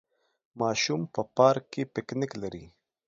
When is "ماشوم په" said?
0.59-1.21